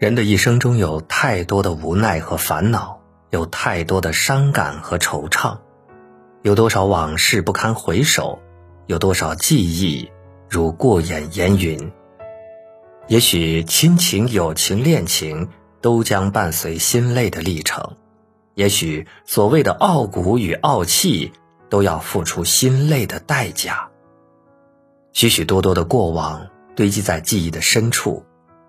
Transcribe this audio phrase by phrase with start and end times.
[0.00, 5.58] 人的一生中有太多的无奈和烦恼，有太多的伤感和惆怅，
[6.40, 8.38] 有多少往事不堪回首，
[8.86, 10.10] 有多少记忆
[10.48, 11.92] 如过眼烟云。
[13.08, 15.50] 也许亲情、友情、恋情
[15.82, 17.98] 都将伴随心累的历程，
[18.54, 21.30] 也许所谓的傲骨与傲气
[21.68, 23.90] 都要付出心累的代价。
[25.12, 28.24] 许许多多的过往堆积在记忆的深处，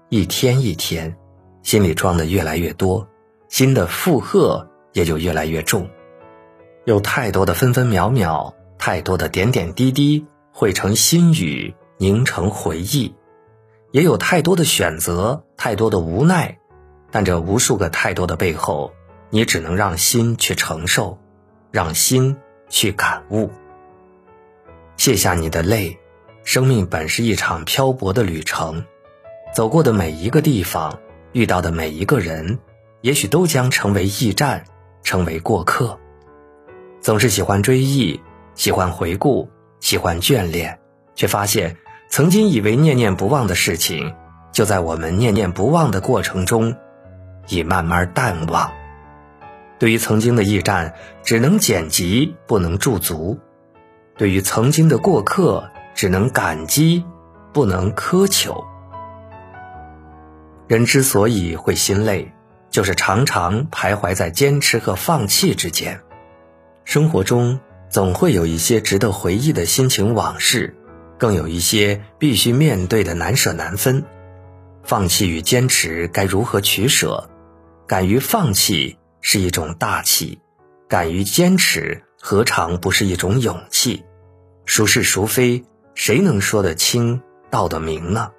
[0.10, 1.16] 一天一天。
[1.64, 3.08] 心里装的越来越多，
[3.48, 5.90] 心的负荷也就越来越重。
[6.86, 13.14] 有太多的分分秒秒，太多的点点滴滴汇成心语，凝成回忆；
[13.92, 16.58] 也有太多的选择，太多的无奈。
[17.12, 18.92] 但这无数个太多的背后，
[19.30, 21.20] 你只能让心去承受，
[21.70, 22.38] 让心
[22.70, 23.52] 去感悟。
[24.98, 26.00] 卸下你的泪，
[26.44, 28.84] 生命本是一场漂泊的旅程，
[29.54, 31.00] 走过的每一个地方。
[31.34, 32.60] 遇到的每一个人，
[33.02, 34.66] 也许都将成为驿站，
[35.04, 35.98] 成为过客。
[37.00, 38.22] 总是喜欢追忆，
[38.54, 40.80] 喜欢回顾，喜欢眷恋，
[41.16, 41.78] 却发现
[42.10, 44.14] 曾经以为念念不忘的事情，
[44.52, 46.76] 就在我们念念不忘的过程中，
[47.48, 48.72] 已慢慢淡忘。
[49.80, 53.40] 对于曾经的驿站，只能剪辑，不能驻足；
[54.16, 57.04] 对于曾经的过客，只能感激，
[57.52, 58.64] 不能苛求。
[60.72, 62.32] 人之所以会心累，
[62.70, 66.00] 就是常常徘徊在坚持和放弃之间。
[66.86, 70.74] 生活中总会有一些值得回忆的心情往事，
[71.18, 74.06] 更有一些必须面对的难舍难分。
[74.82, 77.30] 放弃与坚持该如何取舍？
[77.86, 80.40] 敢于放弃是一种大气，
[80.88, 84.06] 敢于坚持何尝不是一种勇气？
[84.66, 88.32] 孰是孰非，谁能说得清道得明呢？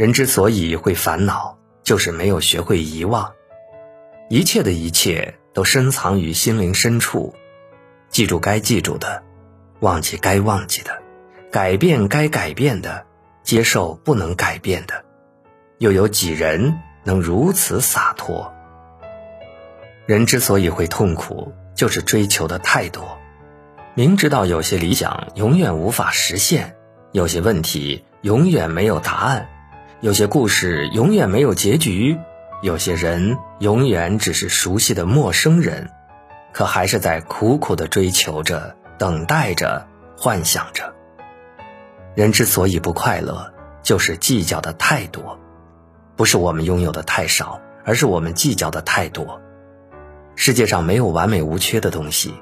[0.00, 3.34] 人之所以会烦恼，就是没有学会遗忘。
[4.30, 7.34] 一切的一切都深藏于心灵深处，
[8.08, 9.22] 记住该记住的，
[9.80, 11.02] 忘记该忘记的，
[11.52, 13.04] 改变该改变的，
[13.42, 15.04] 接受不能改变的。
[15.76, 18.50] 又有几人能如此洒脱？
[20.06, 23.18] 人之所以会痛苦，就是追求的太多。
[23.92, 26.74] 明知道有些理想永远无法实现，
[27.12, 29.46] 有些问题永远没有答案。
[30.02, 32.18] 有些故事永远没有结局，
[32.62, 35.90] 有些人永远只是熟悉的陌生人，
[36.54, 40.94] 可还是在苦苦的追求着、等待着、幻想着。
[42.14, 43.52] 人之所以不快乐，
[43.82, 45.38] 就是计较的太多，
[46.16, 49.42] 不是我们拥有的太少，而是我们计较的太多。
[50.34, 52.32] 世界上没有完美无缺的东西，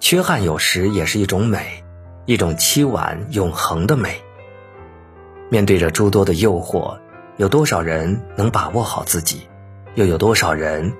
[0.00, 1.84] 缺憾有时也是一种美，
[2.24, 4.20] 一种凄婉永恒的美。
[5.48, 6.98] 面对着诸多的诱惑，
[7.36, 9.48] 有多少人能把握好自己？
[9.94, 10.92] 又有多少人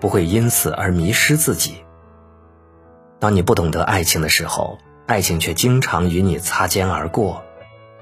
[0.00, 1.76] 不会因此而迷失自己？
[3.18, 7.42] 当你不懂得爱情的时候，爱情却经常与你擦肩而过；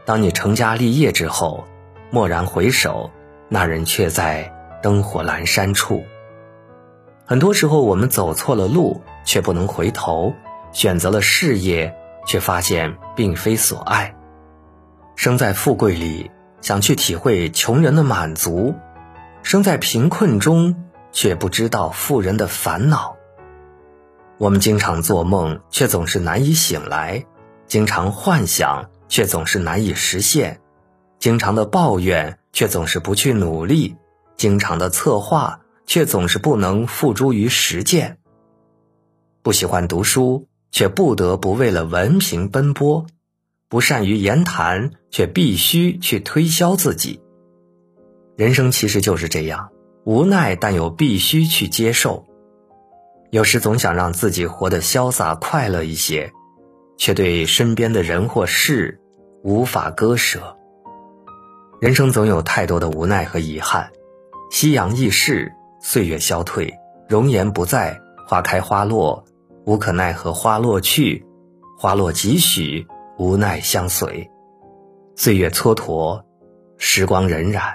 [0.04, 1.64] 当你成家立业之后，
[2.10, 3.10] 蓦然回首，
[3.48, 4.52] 那人却在
[4.82, 6.04] 灯火阑珊处。
[7.24, 10.34] 很多时候，我们走错了路，却不能回头；
[10.72, 11.94] 选择了事业，
[12.26, 14.14] 却发现并非所爱。
[15.14, 16.30] 生在富贵里，
[16.60, 18.74] 想去体会穷人的满足；
[19.42, 23.16] 生在贫困中，却不知道富人的烦恼。
[24.38, 27.24] 我们经常做梦，却总是难以醒来；
[27.66, 30.56] 经常幻想，却总是难以实现；
[31.20, 33.94] 经常的抱怨，却总是不去努力；
[34.36, 38.18] 经常的策划，却总是不能付诸于实践。
[39.42, 43.06] 不喜欢读书，却不得不为了文凭奔波。
[43.68, 47.20] 不善于言谈，却必须去推销自己。
[48.36, 49.70] 人生其实就是这样，
[50.04, 52.24] 无奈但又必须去接受。
[53.30, 56.32] 有时总想让自己活得潇洒快乐一些，
[56.96, 59.00] 却对身边的人或事
[59.44, 60.56] 无法割舍。
[61.80, 63.91] 人生总有太多的无奈和遗憾，
[64.50, 66.72] 夕阳易逝，岁月消退，
[67.08, 69.24] 容颜不在，花开花落，
[69.66, 71.24] 无可奈何花落去，
[71.78, 72.86] 花落几许。
[73.18, 74.28] 无奈相随，
[75.14, 76.22] 岁月蹉跎，
[76.78, 77.74] 时光荏苒。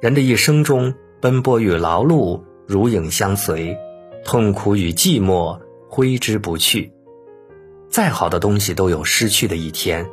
[0.00, 3.76] 人的一生中，奔波与劳碌如影相随，
[4.24, 5.60] 痛苦与寂寞
[5.90, 6.90] 挥之不去。
[7.90, 10.08] 再好的东西都有失去的一天，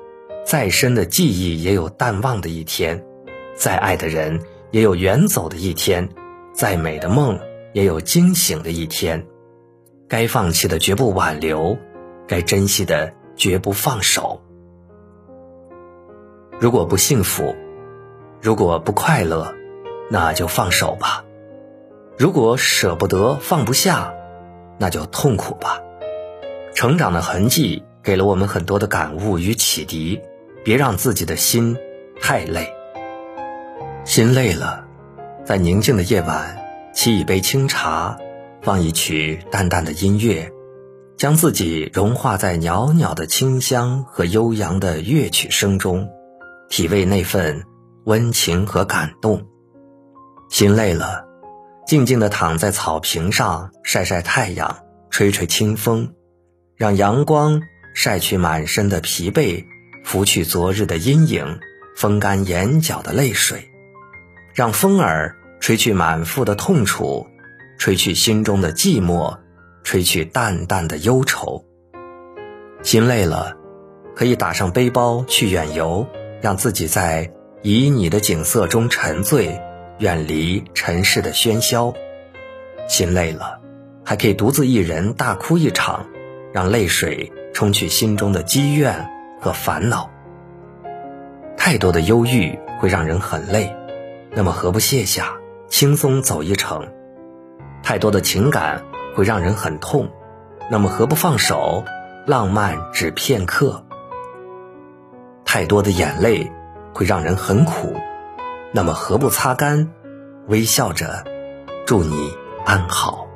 [0.45, 3.01] 再深的记忆也有淡忘的一天，
[3.55, 4.41] 再爱的人
[4.71, 6.09] 也有远走的一天，
[6.53, 7.39] 再美的梦
[7.71, 9.25] 也有惊醒的一天。
[10.09, 11.77] 该放弃的绝不挽留，
[12.27, 14.41] 该珍惜的绝不放手。
[16.59, 17.55] 如果不幸福，
[18.41, 19.53] 如果不快乐，
[20.09, 21.23] 那就放手吧；
[22.17, 24.11] 如果舍不得、放不下，
[24.79, 25.79] 那就痛苦吧。
[26.73, 30.19] 成长的痕迹给了我们很多的感悟与启迪，
[30.63, 31.77] 别让自己的心
[32.19, 32.73] 太累。
[34.03, 34.83] 心累了，
[35.45, 36.57] 在宁静的夜晚，
[36.95, 38.17] 沏一杯清茶，
[38.63, 40.51] 放一曲淡淡的音乐。
[41.17, 46.09] 将自己融化在袅袅的清香和悠扬的乐曲声中，
[46.69, 47.63] 体味那份
[48.05, 49.47] 温情和感动。
[50.49, 51.25] 心累了，
[51.85, 54.77] 静静地躺在草坪上晒晒太阳，
[55.09, 56.13] 吹吹清风，
[56.75, 57.61] 让阳光
[57.93, 59.65] 晒去满身的疲惫，
[60.03, 61.59] 拂去昨日的阴影，
[61.95, 63.69] 风干眼角的泪水，
[64.53, 67.27] 让风儿吹去满腹的痛楚，
[67.77, 69.37] 吹去心中的寂寞。
[69.83, 71.63] 吹去淡淡的忧愁，
[72.83, 73.55] 心累了，
[74.17, 76.05] 可以打上背包去远游，
[76.41, 77.31] 让自己在
[77.63, 79.61] 旖旎的景色中沉醉，
[79.99, 81.93] 远离尘世的喧嚣。
[82.87, 83.59] 心累了，
[84.03, 86.05] 还可以独自一人大哭一场，
[86.53, 89.07] 让泪水冲去心中的积怨
[89.41, 90.09] 和烦恼。
[91.57, 93.75] 太多的忧郁会让人很累，
[94.31, 95.37] 那么何不卸下，
[95.67, 96.87] 轻松走一程？
[97.83, 98.83] 太多的情感。
[99.15, 100.11] 会让人很痛，
[100.69, 101.83] 那么何不放手，
[102.27, 103.86] 浪漫只片刻？
[105.47, 106.51] 太多的眼泪
[106.93, 107.95] 会让人很苦，
[108.73, 109.89] 那么何不擦干，
[110.49, 111.23] 微笑着，
[111.85, 112.31] 祝你
[112.65, 113.26] 安好。